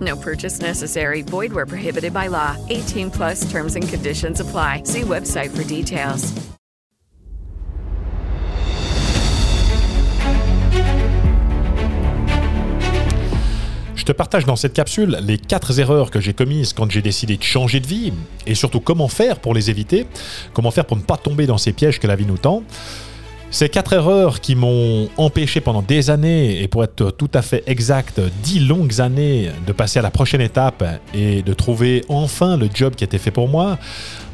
[0.00, 1.22] No purchase necessary.
[1.22, 2.56] Void where prohibited by law.
[2.68, 4.82] 18 plus terms and conditions apply.
[4.84, 6.34] See website for details.
[14.08, 17.36] Je te partage dans cette capsule les quatre erreurs que j'ai commises quand j'ai décidé
[17.36, 18.14] de changer de vie
[18.46, 20.06] et surtout comment faire pour les éviter,
[20.54, 22.62] comment faire pour ne pas tomber dans ces pièges que la vie nous tend.
[23.50, 27.62] Ces quatre erreurs qui m'ont empêché pendant des années, et pour être tout à fait
[27.66, 32.68] exact, dix longues années, de passer à la prochaine étape et de trouver enfin le
[32.72, 33.78] job qui était fait pour moi,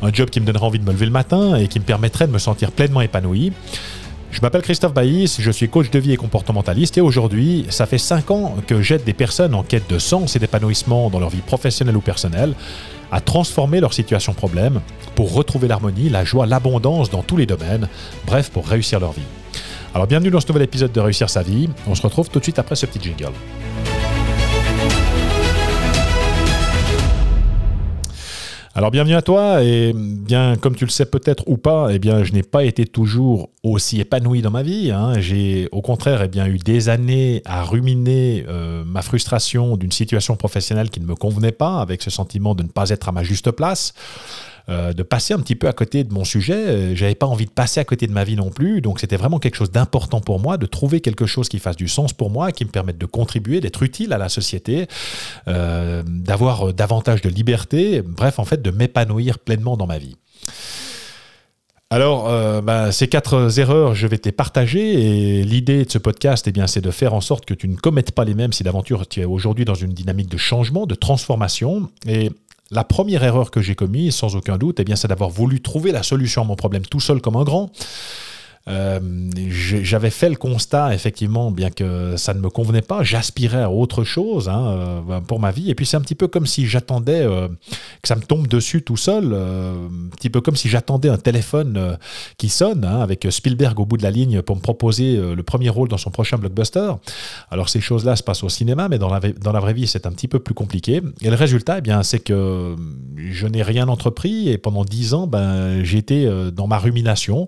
[0.03, 2.27] un job qui me donnerait envie de me lever le matin et qui me permettrait
[2.27, 3.53] de me sentir pleinement épanoui.
[4.35, 7.99] Je m'appelle Christophe Baïs, je suis coach de vie et comportementaliste et aujourd'hui, ça fait
[7.99, 11.41] 5 ans que j'aide des personnes en quête de sens et d'épanouissement dans leur vie
[11.41, 12.53] professionnelle ou personnelle
[13.13, 14.81] à transformer leur situation problème
[15.15, 17.89] pour retrouver l'harmonie, la joie, l'abondance dans tous les domaines,
[18.27, 19.23] bref, pour réussir leur vie.
[19.95, 22.45] Alors bienvenue dans ce nouvel épisode de Réussir sa vie, on se retrouve tout de
[22.45, 23.33] suite après ce petit jingle.
[28.77, 32.25] Alors bienvenue à toi et bien comme tu le sais peut-être ou pas, eh bien
[32.25, 34.91] je n'ai pas été toujours aussi épanoui dans ma vie.
[34.91, 35.13] hein.
[35.21, 40.35] J'ai au contraire eh bien eu des années à ruminer euh, ma frustration d'une situation
[40.35, 43.23] professionnelle qui ne me convenait pas, avec ce sentiment de ne pas être à ma
[43.23, 43.95] juste place.
[44.71, 46.55] Euh, de passer un petit peu à côté de mon sujet.
[46.55, 49.17] Euh, J'avais pas envie de passer à côté de ma vie non plus, donc c'était
[49.17, 52.31] vraiment quelque chose d'important pour moi de trouver quelque chose qui fasse du sens pour
[52.31, 54.87] moi, qui me permette de contribuer, d'être utile à la société,
[55.49, 60.17] euh, d'avoir davantage de liberté, bref, en fait, de m'épanouir pleinement dans ma vie.
[61.91, 62.29] Alors,
[62.63, 65.39] bah, ces quatre erreurs, je vais te les partager.
[65.39, 67.77] Et l'idée de ce podcast, eh bien, c'est de faire en sorte que tu ne
[67.77, 70.97] commettes pas les mêmes si d'aventure tu es aujourd'hui dans une dynamique de changement, de
[70.97, 71.89] transformation.
[72.09, 72.33] Et
[72.75, 75.93] la première erreur que j'ai commise, sans aucun doute, eh bien, c'est d'avoir voulu trouver
[75.93, 77.71] la solution à mon problème tout seul comme un grand.
[78.67, 78.99] Euh,
[79.83, 84.05] J'avais fait le constat, effectivement, bien que ça ne me convenait pas, j'aspirais à autre
[84.05, 85.71] chose hein, euh, pour ma vie.
[85.71, 88.83] Et puis c'est un petit peu comme si j'attendais euh, que ça me tombe dessus
[88.83, 91.99] tout seul, un petit peu comme si j'attendais un téléphone
[92.39, 95.69] qui sonne, hein, avec Spielberg au bout de la ligne pour me proposer le premier
[95.69, 96.93] rôle dans son prochain blockbuster.
[97.51, 100.29] Alors ces choses-là se passent au cinéma, mais dans la, vraie vie, c'est un petit
[100.29, 101.03] peu plus compliqué.
[101.21, 102.77] Et le résultat, eh c'est que
[103.17, 107.47] je n'ai rien entrepris et pendant dix ans, ben, j'étais dans ma rumination.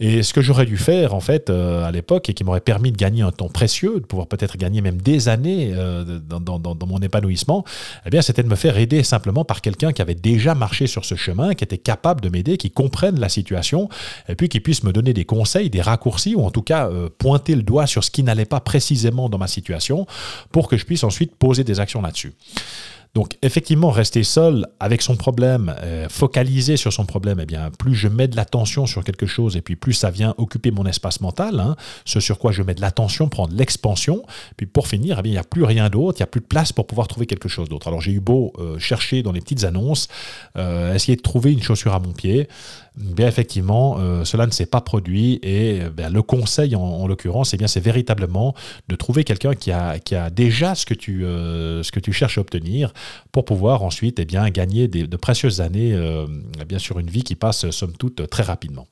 [0.00, 2.92] Et ce que j'aurais dû faire, en fait, euh, à l'époque, et qui m'aurait permis
[2.92, 6.98] de gagner un temps précieux, de pouvoir peut-être gagner même des années euh, dans, mon
[7.00, 7.64] épanouissement,
[8.06, 11.04] eh bien, c'était de me faire aider simplement par quelqu'un qui avait déjà marché sur
[11.04, 13.88] ce chemin, qui était capable de m'aider, qui comprenne la situation,
[14.28, 17.08] et puis qui puisse me donner des conseils, des raccourcis, ou en tout cas euh,
[17.18, 20.06] pointer le doigt sur ce qui n'allait pas précisément dans ma situation,
[20.52, 22.34] pour que je puisse ensuite poser des actions là-dessus.
[23.14, 27.94] Donc effectivement, rester seul avec son problème, euh, focaliser sur son problème, eh bien, plus
[27.94, 31.20] je mets de l'attention sur quelque chose et puis plus ça vient occuper mon espace
[31.20, 34.24] mental, hein, ce sur quoi je mets de l'attention prend de l'expansion,
[34.56, 36.40] puis pour finir, eh bien, il n'y a plus rien d'autre, il n'y a plus
[36.40, 37.86] de place pour pouvoir trouver quelque chose d'autre.
[37.86, 40.08] Alors j'ai eu beau euh, chercher dans les petites annonces,
[40.58, 42.48] euh, essayer de trouver une chaussure à mon pied,
[42.96, 47.56] bien effectivement, cela ne s'est pas produit et ben, le conseil en, en l'occurrence, eh
[47.56, 48.54] bien, c'est véritablement
[48.88, 52.92] de trouver quelqu'un qui a, déjà ce que, tu, ce que tu cherches à obtenir
[53.32, 56.26] pour pouvoir ensuite eh gagner de précieuses années euh,
[56.60, 58.86] eh bien, sur une vie qui passe, somme toute, très rapidement.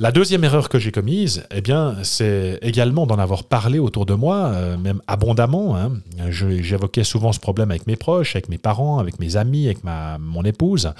[0.00, 4.14] La deuxième erreur que j'ai commise, eh bien, c'est également d'en avoir parlé autour de
[4.14, 5.76] moi, euh, même abondamment.
[5.76, 5.90] hein.
[6.30, 10.44] J'évoquais souvent ce problème avec mes proches, avec mes parents, avec mes amis, avec mon
[10.44, 10.92] épouse.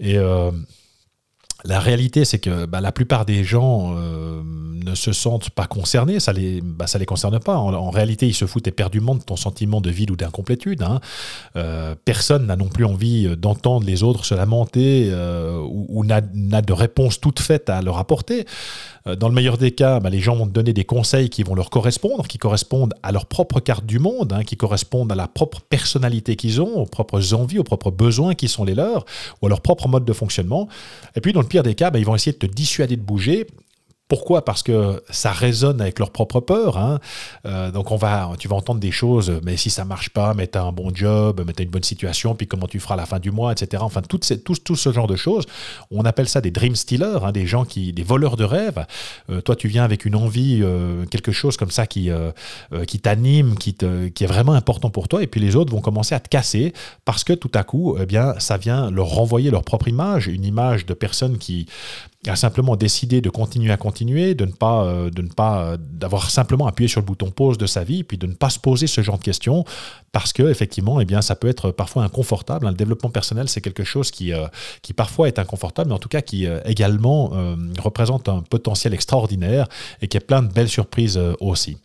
[0.00, 0.50] Et euh,
[1.64, 6.20] la réalité, c'est que bah, la plupart des gens euh, ne se sentent pas concernés,
[6.20, 7.56] ça les, bah, les concerne pas.
[7.56, 10.82] En, réalité, ils se foutent éperdument de ton sentiment de vide ou d'incomplétude.
[10.82, 11.00] Hein.
[11.56, 16.72] Euh, personne n'a non plus envie d'entendre les autres se lamenter euh, ou n'a de
[16.72, 18.46] réponse toute faite à leur apporter.
[19.06, 21.54] Dans le meilleur des cas, bah, les gens vont te donner des conseils qui vont
[21.54, 25.26] leur correspondre, qui correspondent à leur propre carte du monde, hein, qui correspondent à la
[25.26, 29.06] propre personnalité qu'ils ont, aux propres envies, aux propres besoins qui sont les leurs,
[29.40, 30.68] ou à leur propre mode de fonctionnement.
[31.16, 33.02] Et puis, dans le pire des cas, bah, ils vont essayer de te dissuader de
[33.02, 33.46] bouger
[34.10, 34.44] pourquoi?
[34.44, 36.76] Parce que ça résonne avec leur propre peur.
[36.76, 36.98] Hein.
[37.46, 40.48] Euh, donc on va, tu vas entendre des choses, mais si ça marche pas, mais
[40.48, 42.96] tu as un bon job, mais tu as une bonne situation, puis comment tu feras
[42.96, 43.84] la fin du mois, etc.
[43.86, 45.44] Enfin, tout, tout ce genre de choses.
[45.92, 48.84] On appelle ça des dream stealers, hein, des gens qui, des voleurs de rêves.
[49.30, 52.10] Euh, toi, tu viens avec une envie, euh, quelque chose comme ça qui,
[52.88, 56.16] qui t'anime, qui, qui est vraiment important pour toi, et puis les autres vont commencer
[56.16, 56.72] à te casser
[57.04, 60.44] parce que tout à coup, eh bien, ça vient leur renvoyer leur propre image, une
[60.44, 61.66] image de personnes qui,
[62.26, 65.10] a simplement décidé de continuer à continuer, de ne pas, euh,
[65.40, 68.50] euh, d'avoir simplement appuyé sur le bouton pause de sa vie, puis de ne pas
[68.50, 69.64] se poser ce genre de questions,
[70.12, 72.66] parce que effectivement, eh bien, ça peut être parfois inconfortable.
[72.66, 74.46] Le développement personnel, c'est quelque chose qui, euh,
[74.82, 77.30] qui parfois est inconfortable, mais en tout cas qui également
[77.78, 79.66] représente un potentiel extraordinaire
[80.00, 81.78] et qui a plein de belles surprises aussi.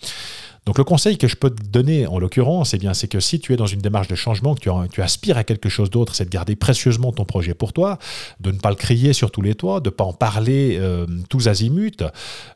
[0.65, 3.39] Donc le conseil que je peux te donner en l'occurrence, eh bien, c'est que si
[3.39, 6.25] tu es dans une démarche de changement, que tu, aspires à quelque chose d'autre, c'est
[6.25, 7.99] de garder précieusement ton projet pour toi,
[8.39, 11.05] de ne pas le crier sur tous les toits, de ne pas en parler euh,
[11.29, 12.03] tous azimuts,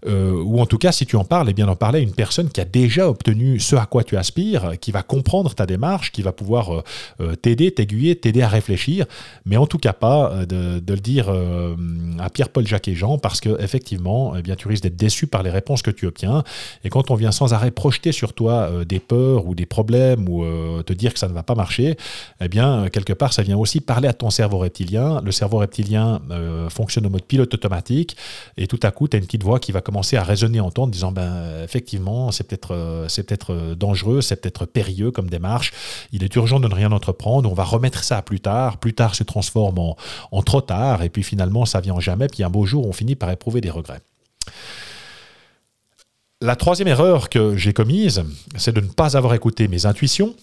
[0.08, 2.14] euh, ou en tout cas, si tu en parles, eh bien, d'en parler à une
[2.14, 6.12] personne qui a déjà obtenu ce à quoi tu aspires, qui va comprendre ta démarche,
[6.12, 6.84] qui va pouvoir
[7.22, 9.06] euh, t'aider, t'aiguiller, t'aider à réfléchir,
[9.46, 13.62] mais en tout cas pas de, le dire à Pierre-Paul, Jacques et Jean, parce que
[13.62, 16.44] effectivement, eh bien, tu risques d'être déçu par les réponses que tu obtiens,
[16.84, 20.28] et quand on vient sans arrêt projeter sur toi euh, des peurs ou des problèmes
[20.30, 21.98] ou euh, te dire que ça ne va pas marcher,
[22.42, 25.22] eh bien, euh, quelque part, ça vient aussi parler à ton cerveau reptilien.
[25.24, 26.22] Le cerveau reptilien
[26.70, 28.16] fonctionne au mode pilote automatique
[28.58, 30.72] et tout à coup, tu as une petite voix qui va commencer à résonner en
[30.72, 35.74] toi en disant, ben, effectivement, c'est peut-être peut-être dangereux, c'est peut-être périlleux comme démarche,
[36.12, 39.16] il est urgent de ne rien entreprendre, on va remettre ça plus tard, plus tard
[39.16, 39.98] se transforme en,
[40.32, 43.16] en trop tard, et puis finalement, ça vient jamais, puis un beau jour, on finit
[43.16, 44.02] par éprouver des regrets.
[46.42, 48.24] La troisième erreur que j'ai commise,
[48.56, 50.38] c'est de ne pas avoir écouté mes intuitions,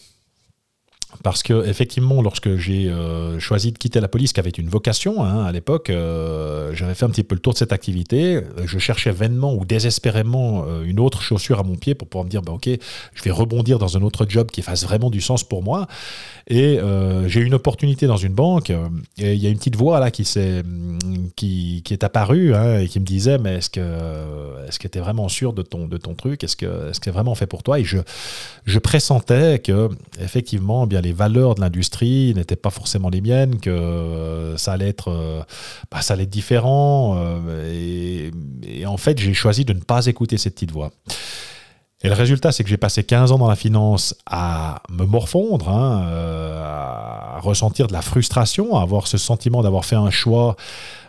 [1.26, 5.24] parce que effectivement, lorsque j'ai euh, choisi de quitter la police, qui avait une vocation
[5.24, 8.42] hein, à l'époque, euh, j'avais fait un petit peu le tour de cette activité.
[8.64, 12.30] Je cherchais vainement ou désespérément euh, une autre chaussure à mon pied pour pouvoir me
[12.30, 15.42] dire, bah, ok, je vais rebondir dans un autre job qui fasse vraiment du sens
[15.42, 15.88] pour moi.
[16.48, 16.78] Et
[17.26, 18.70] j'ai eu une opportunité dans une banque.
[19.18, 20.64] Et il y a une petite voix là qui, est,
[21.34, 23.80] qui, qui est apparue hein, et qui me disait, mais est-ce que
[24.68, 26.44] est-ce que tu es vraiment sûr de ton, de ton truc?
[26.44, 27.80] Est-ce que est-ce que c'est vraiment fait pour toi?
[27.80, 27.98] Et je,
[28.64, 29.88] je pressentais que
[30.20, 34.88] effectivement, bien les valeurs de l'industrie n'étaient pas forcément les miennes, que euh, ça allait
[34.88, 35.42] être, euh,
[35.90, 37.16] bah, ça allait être différent.
[37.18, 38.30] Euh,
[38.64, 40.92] et, en fait, j'ai choisi de ne pas écouter cette petite voix.
[42.02, 45.70] Et le résultat, c'est que j'ai passé 15 ans dans la finance à me morfondre,
[45.70, 46.06] hein,
[46.62, 50.56] à ressentir de la frustration, à avoir ce sentiment d'avoir fait un choix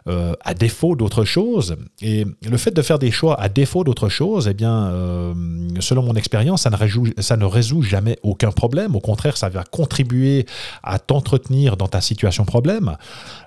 [0.08, 1.76] euh, à défaut d'autre chose.
[2.02, 5.34] Et le fait de faire des choix à défaut d'autre chose, eh bien, euh,
[5.82, 8.96] selon mon expérience, ça, ne résout, jamais aucun problème.
[8.96, 10.46] Au contraire, ça va contribuer
[10.82, 12.96] à t'entretenir dans ta situation problème.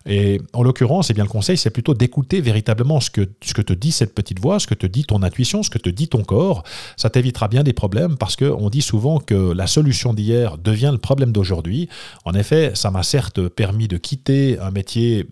[0.05, 3.63] Et en l'occurrence, eh bien, le conseil, c'est plutôt d'écouter véritablement ce que, ce que
[3.63, 6.09] te dit cette petite voix, ce que te dit ton intuition, ce que te dit
[6.09, 6.63] ton corps.
[6.97, 10.99] Ça t'évitera bien des problèmes parce qu'on dit souvent que la solution d'hier devient le
[10.99, 11.89] problème d'aujourd'hui.
[12.27, 15.27] En effet, ça m'a certes permis de quitter un métier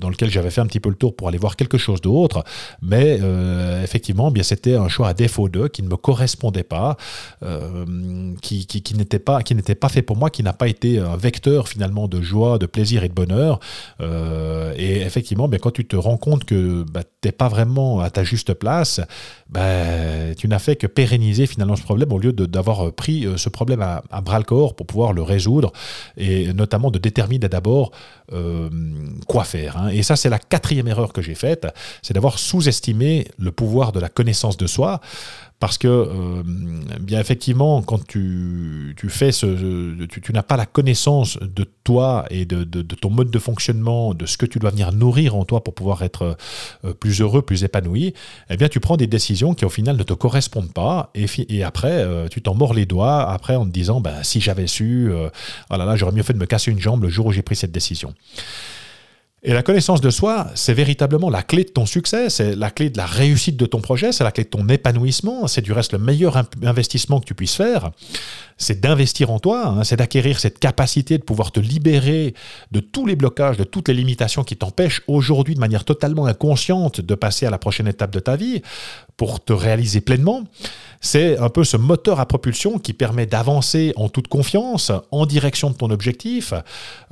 [0.00, 2.44] dans lequel j'avais un petit peu le tour pour aller voir quelque chose d'autre,
[2.82, 6.96] mais euh, effectivement, bien c'était un choix à défaut d'eux qui ne me correspondait pas,
[7.42, 7.84] euh,
[8.42, 8.66] qui,
[8.96, 12.08] n'était pas qui n'était pas fait pour moi, qui n'a pas été un vecteur finalement
[12.08, 13.60] de joie, de plaisir et de bonheur.
[14.00, 18.00] Euh, et effectivement, bien, quand tu te rends compte que bah, tu n'es pas vraiment
[18.00, 19.00] à ta juste place,
[19.48, 23.82] bah, tu n'as fait que pérenniser finalement ce problème au lieu d'avoir pris ce problème
[23.82, 25.72] à, bras le corps pour pouvoir le résoudre
[26.16, 27.92] et notamment de déterminer d'abord
[29.26, 29.76] quoi faire.
[29.76, 29.88] Hein.
[29.88, 31.66] Et ça, c'est la quatrième erreur que j'ai faite,
[32.02, 35.00] c'est d'avoir sous-estimé le pouvoir de la connaissance de soi.
[35.58, 36.42] Parce que, euh,
[37.00, 40.04] bien effectivement, quand tu, fais ce.
[40.06, 44.36] Tu, n'as pas la connaissance de toi et de, ton mode de fonctionnement, de ce
[44.36, 46.36] que tu dois venir nourrir en toi pour pouvoir être
[46.84, 48.12] euh, plus heureux, plus épanoui,
[48.50, 51.10] eh bien, tu prends des décisions qui, au final, ne te correspondent pas.
[51.14, 54.42] Et, et après, euh, tu t'en mords les doigts, après, en te disant, ben, si
[54.42, 55.10] j'avais su,
[55.70, 57.56] là là, j'aurais mieux fait de me casser une jambe le jour où j'ai pris
[57.56, 58.12] cette décision.
[59.48, 62.90] Et la connaissance de soi, c'est véritablement la clé de ton succès, c'est la clé
[62.90, 65.92] de la réussite de ton projet, c'est la clé de ton épanouissement, c'est du reste
[65.92, 67.92] le meilleur investissement que tu puisses faire.
[68.58, 72.34] C'est d'investir en toi, hein, c'est d'acquérir cette capacité de pouvoir te libérer
[72.72, 77.00] de tous les blocages, de toutes les limitations qui t'empêchent aujourd'hui de manière totalement inconsciente
[77.00, 78.62] de passer à la prochaine étape de ta vie
[79.16, 80.44] pour te réaliser pleinement.
[81.00, 85.70] C'est un peu ce moteur à propulsion qui permet d'avancer en toute confiance, en direction
[85.70, 86.54] de ton objectif,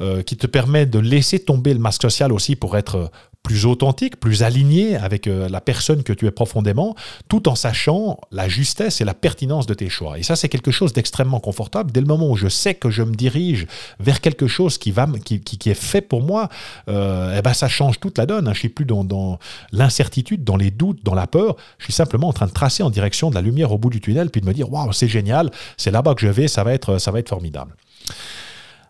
[0.01, 3.11] euh, qui te permet de laisser tomber le masque social aussi pour être
[3.45, 6.97] plus authentique, plus aligné avec euh, la personne que tu es profondément,
[7.29, 10.19] tout en sachant la justesse et la pertinence de tes choix.
[10.19, 11.93] Et ça, c'est quelque chose d'extrêmement confortable.
[11.93, 13.67] Dès le moment où je sais que je me dirige
[14.01, 16.49] vers quelque chose qui, va, qui, qui, est fait pour moi,
[16.89, 18.49] euh, eh ben, ça change toute la donne.
[18.49, 18.55] Hein.
[18.55, 19.39] Je suis plus dans, dans
[19.73, 21.57] l'incertitude, dans les doutes, dans la peur.
[21.77, 24.01] Je suis simplement en train de tracer en direction de la lumière au bout du
[24.01, 26.73] tunnel, puis de me dire, waouh, c'est génial, c'est là-bas que je vais, ça va
[26.73, 27.77] être, ça va être formidable.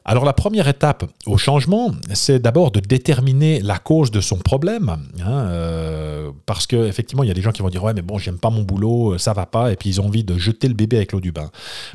[0.07, 4.99] Alors la première étape au changement, c'est d'abord de déterminer la cause de son problème,
[5.25, 8.03] hein, euh, parce que effectivement il y a des gens qui vont dire ouais mais
[8.03, 10.69] bon j'aime pas mon boulot, ça va pas, et puis ils ont envie de jeter
[10.69, 11.51] le bébé avec l'eau du bain.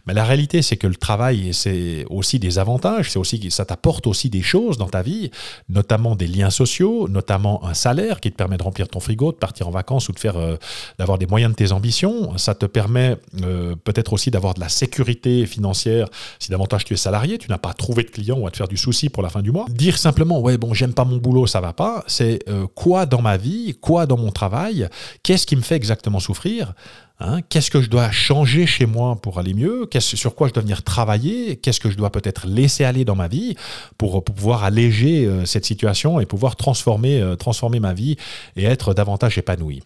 [0.07, 4.07] Mais la réalité c'est que le travail c'est aussi des avantages, c'est aussi ça t'apporte
[4.07, 5.29] aussi des choses dans ta vie,
[5.69, 9.37] notamment des liens sociaux, notamment un salaire qui te permet de remplir ton frigo, de
[9.37, 10.55] partir en vacances ou de faire euh,
[10.97, 12.35] d'avoir des moyens de tes ambitions.
[12.39, 16.07] Ça te permet euh, peut-être aussi d'avoir de la sécurité financière
[16.39, 18.67] si davantage tu es salarié, tu n'as pas trouvé de clients ou à te faire
[18.67, 19.65] du souci pour la fin du mois.
[19.69, 23.21] Dire simplement, ouais, bon, j'aime pas mon boulot, ça va pas, c'est euh, quoi dans
[23.21, 24.87] ma vie, quoi dans mon travail,
[25.23, 26.73] qu'est-ce qui me fait exactement souffrir
[27.19, 27.41] hein?
[27.49, 30.83] Qu'est-ce que je dois changer chez moi pour aller mieux Sur quoi je dois venir
[30.83, 33.55] travailler Qu'est-ce que je dois peut-être laisser aller dans ma vie
[33.97, 38.15] pour, pouvoir alléger euh, cette situation et pouvoir transformer, euh, transformer ma vie
[38.55, 39.81] et être davantage épanoui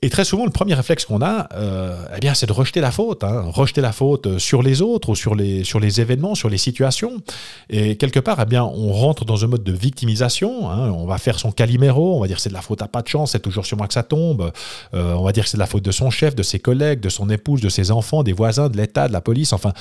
[0.00, 2.92] et très souvent, le premier réflexe qu'on a, euh, eh bien, c'est de rejeter la
[2.92, 3.46] faute, hein.
[3.48, 7.14] rejeter la faute sur les autres ou sur les, sur les événements, sur les situations.
[7.68, 10.70] Et quelque part, eh bien, on rentre dans un mode de victimisation.
[10.70, 10.92] Hein.
[10.92, 13.08] On va faire son caliméro, on va dire c'est de la faute à pas de
[13.08, 14.52] chance, c'est toujours sur moi que ça tombe.
[14.94, 17.00] Euh, on va dire que c'est de la faute de son chef, de ses collègues,
[17.00, 19.52] de son épouse, de ses enfants, des voisins, de l'État, de la police.
[19.52, 19.72] Enfin,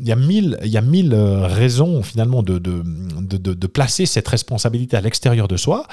[0.00, 2.82] il y a mille, il y a mille euh, raisons finalement de, de,
[3.20, 5.86] de, de placer cette responsabilité à l'extérieur de soi.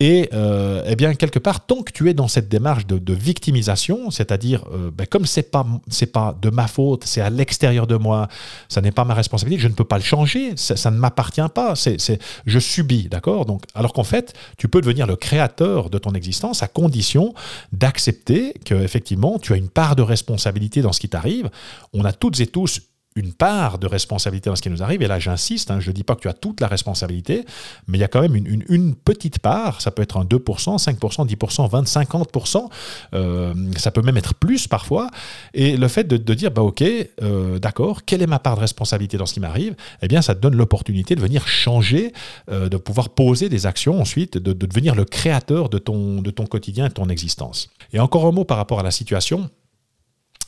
[0.00, 4.10] Et eh bien, quelque part, tant que tu es dans cette démarche de, de victimisation,
[4.10, 7.96] c'est-à-dire euh, ben, comme c'est pas c'est pas de ma faute, c'est à l'extérieur de
[7.96, 8.28] moi,
[8.68, 11.74] ça n'est pas ma responsabilité, je ne peux pas le changer, ça, ne m'appartient pas,
[11.76, 13.46] c'est je subis, d'accord?
[13.46, 17.34] Donc alors qu'en fait, tu peux devenir le créateur de ton existence à condition
[17.72, 21.50] d'accepter que effectivement tu as une part de responsabilité dans ce qui t'arrive.
[21.92, 22.80] On a toutes et tous
[23.16, 25.02] une part de responsabilité dans ce qui nous arrive.
[25.02, 27.44] Et là, j'insiste, hein, je ne dis pas que tu as toute la responsabilité,
[27.86, 29.80] mais il y a quand même une, petite part.
[29.80, 30.38] Ça peut être un 2%,
[30.82, 32.68] 5%, 10%, 20%,
[33.12, 33.78] 50%.
[33.78, 35.08] ça peut même être plus parfois.
[35.54, 39.16] Et le fait de, dire, bah, OK, euh, d'accord, quelle est ma part de responsabilité
[39.16, 39.74] dans ce qui m'arrive?
[40.02, 42.12] Eh bien, ça te donne l'opportunité de venir changer,
[42.50, 46.30] euh, de pouvoir poser des actions ensuite, de, de devenir le créateur de ton, de
[46.30, 47.70] ton quotidien et de ton existence.
[47.92, 49.50] Et encore un mot par rapport à la situation,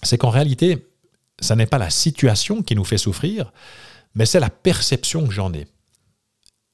[0.02, 0.87] c'est qu'en réalité,
[1.41, 3.53] ce n'est pas la situation qui nous fait souffrir,
[4.14, 5.67] mais c'est la perception que j'en ai.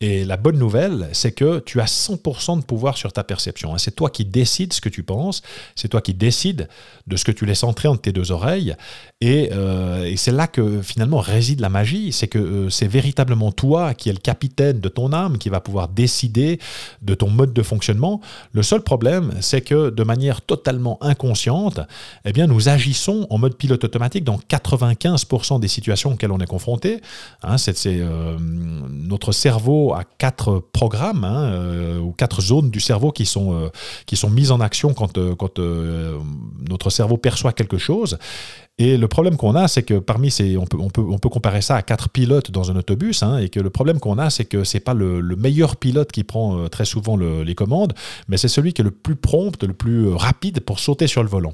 [0.03, 3.75] Et la bonne nouvelle, c'est que tu as 100% de pouvoir sur ta perception.
[3.75, 3.79] Hein.
[3.79, 5.43] C'est toi qui décides ce que tu penses,
[5.77, 6.69] c'est toi qui décides
[7.07, 8.75] de ce que tu laisses entrer entre tes deux oreilles.
[9.21, 13.93] Et, euh, c'est là que finalement réside la magie, c'est que euh, c'est véritablement toi
[13.93, 16.59] qui es le capitaine de ton âme, qui va pouvoir décider
[17.03, 18.23] de ton mode de fonctionnement.
[18.53, 21.81] Le seul problème, c'est que de manière totalement inconsciente,
[22.25, 26.47] eh bien, nous agissons en mode pilote automatique dans 95% des situations auxquelles on est
[26.47, 27.03] confronté.
[27.43, 33.13] Hein, c'est euh, notre cerveau à quatre programmes hein, euh, ou quatre zones du cerveau
[33.13, 33.69] qui sont, euh,
[34.07, 35.59] qui sont mises en action quand, euh, quand
[36.69, 38.19] notre cerveau perçoit quelque chose.
[38.79, 41.29] Et le problème qu'on a, c'est que parmi ces, on peut, on peut, on peut
[41.29, 44.31] comparer ça à quatre pilotes dans un autobus, hein, et que le problème qu'on a,
[44.31, 47.93] c'est que c'est pas le, meilleur pilote qui prend très souvent les commandes,
[48.29, 51.29] mais c'est celui qui est le plus prompt, le plus rapide pour sauter sur le
[51.29, 51.53] volant.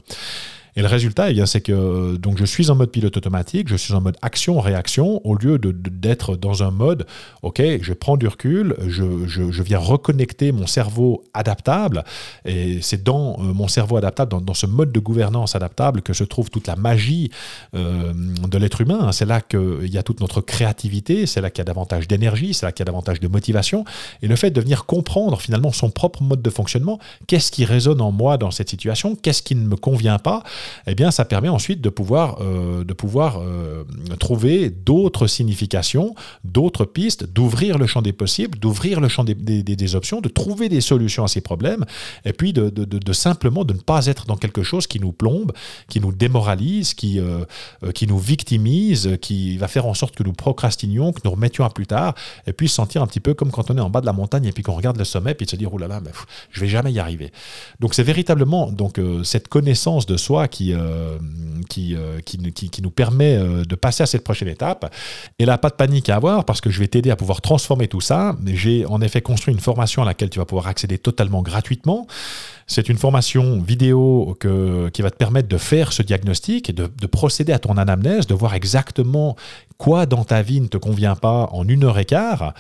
[0.77, 3.77] Et le résultat, eh c'est que euh, donc je suis en mode pilote automatique, je
[3.77, 7.07] suis en mode action-réaction, au lieu d'être dans un mode,
[7.43, 12.05] OK, je prends du recul, je, je, viens reconnecter mon cerveau adaptable,
[12.45, 16.25] et c'est dans euh, mon cerveau adaptable, dans, ce mode de gouvernance adaptable, que se
[16.25, 17.31] trouve toute la magie
[17.75, 19.13] euh, de l'être humain.
[19.13, 22.53] C'est là qu'il y a toute notre créativité, c'est là qu'il y a davantage d'énergie,
[22.53, 23.87] c'est là qu'il y a davantage de motivation,
[24.21, 28.03] et le fait de venir comprendre finalement son propre mode de fonctionnement, qu'est-ce qui résonne
[28.03, 30.43] en moi dans cette situation, qu'est-ce qui ne me convient pas,
[30.87, 33.85] eh bien, ça permet ensuite de pouvoir, euh, de pouvoir euh,
[34.19, 39.95] trouver d'autres significations, d'autres pistes, d'ouvrir le champ des possibles, d'ouvrir le champ des, des,
[39.95, 41.85] options, de trouver des solutions à ces problèmes,
[42.25, 45.13] et puis de, de, de, simplement de ne pas être dans quelque chose qui nous
[45.13, 45.53] plombe,
[45.89, 47.45] qui nous démoralise, qui, euh,
[47.95, 51.71] qui nous victimise, qui va faire en sorte que nous procrastinions, que nous remettions à
[51.71, 52.15] plus tard,
[52.47, 54.13] et puis se sentir un petit peu comme quand on est en bas de la
[54.13, 56.11] montagne et puis qu'on regarde le sommet, puis se dire, oh là là, mais,
[56.51, 57.33] je vais jamais y arriver.
[57.81, 61.19] Donc c'est véritablement donc, cette connaissance de soi qui qui, euh,
[61.69, 62.39] qui, euh, qui,
[62.71, 64.91] qui- nous permet euh, de passer à cette prochaine étape.
[65.39, 67.89] Et là, pas de panique à avoir parce que je vais t'aider à pouvoir transformer
[67.89, 68.35] tout ça.
[68.47, 72.07] J'ai en effet construit une formation à laquelle tu vas pouvoir accéder totalement gratuitement.
[72.67, 76.89] C'est une formation vidéo que- qui va te permettre de faire ce diagnostic et de,
[77.01, 79.37] de procéder à ton anamnèse, de voir exactement
[79.77, 82.55] quoi dans ta vie ne te convient pas en une heure et quart.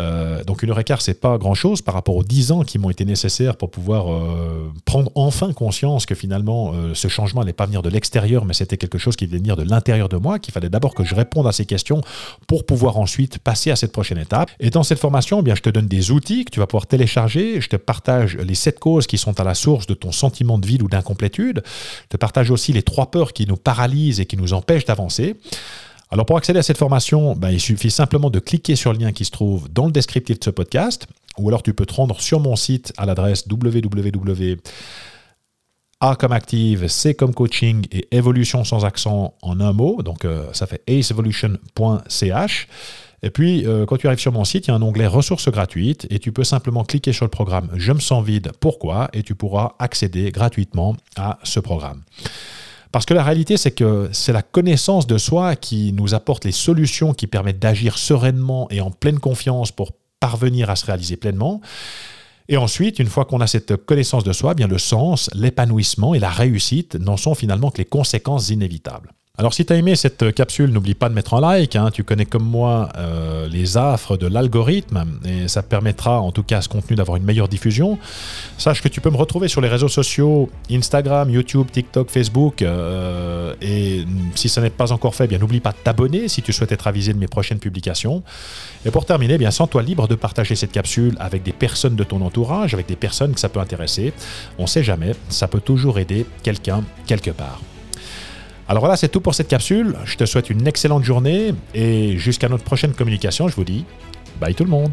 [0.00, 2.78] Euh, donc une heure et quart, c'est pas grand-chose par rapport aux dix ans qui
[2.78, 7.52] m'ont été nécessaires pour pouvoir euh, prendre enfin conscience que finalement euh, ce changement n'allait
[7.52, 10.38] pas venir de l'extérieur, mais c'était quelque chose qui devait venir de l'intérieur de moi,
[10.38, 12.00] qu'il fallait d'abord que je réponde à ces questions
[12.46, 14.50] pour pouvoir ensuite passer à cette prochaine étape.
[14.58, 16.86] Et dans cette formation, eh bien, je te donne des outils que tu vas pouvoir
[16.86, 17.60] télécharger.
[17.60, 20.66] Je te partage les sept causes qui sont à la source de ton sentiment de
[20.66, 21.62] vide ou d'incomplétude.
[22.04, 25.36] Je te partage aussi les trois peurs qui nous paralysent et qui nous empêchent d'avancer.
[26.12, 29.12] Alors pour accéder à cette formation, ben, il suffit simplement de cliquer sur le lien
[29.12, 31.06] qui se trouve dans le descriptif de ce podcast,
[31.38, 34.56] ou alors tu peux te rendre sur mon site à l'adresse www.
[36.18, 40.02] Comme active, C comme coaching et évolution sans accent en un mot.
[40.02, 42.68] Donc euh, ça fait aceevolution.ch.
[43.22, 45.50] Et puis, euh, quand tu arrives sur mon site, il y a un onglet ressources
[45.50, 49.10] gratuites et tu peux simplement cliquer sur le programme Je me sens vide, pourquoi?
[49.12, 52.02] Et tu pourras accéder gratuitement à ce programme.
[52.92, 56.52] Parce que la réalité, c'est que c'est la connaissance de soi qui nous apporte les
[56.52, 61.60] solutions qui permettent d'agir sereinement et en pleine confiance pour parvenir à se réaliser pleinement.
[62.48, 66.14] Et ensuite, une fois qu'on a cette connaissance de soi, eh bien le sens, l'épanouissement
[66.14, 69.12] et la réussite n'en sont finalement que les conséquences inévitables.
[69.40, 71.74] Alors si tu aimé cette capsule, n'oublie pas de mettre un like.
[71.74, 71.88] hein.
[71.90, 76.58] Tu connais comme moi euh, les affres de l'algorithme et ça permettra en tout cas
[76.58, 77.98] à ce contenu d'avoir une meilleure diffusion.
[78.58, 82.60] Sache que tu peux me retrouver sur les réseaux sociaux Instagram, YouTube, TikTok, Facebook.
[82.60, 84.04] euh, et
[84.34, 86.72] si ce n'est pas encore fait, eh bien n'oublie pas de t'abonner si tu souhaites
[86.72, 88.22] être avisé de mes prochaines publications.
[88.84, 92.04] Et pour terminer, eh bien sens-toi libre de partager cette capsule avec des personnes de
[92.04, 94.12] ton entourage, avec des personnes que ça peut intéresser.
[94.58, 97.58] On ne sait jamais, ça peut toujours aider quelqu'un quelque part.
[98.70, 99.96] Alors voilà, c'est tout pour cette capsule.
[100.04, 103.84] Je te souhaite une excellente journée et jusqu'à notre prochaine communication, je vous dis
[104.40, 104.92] bye tout le monde.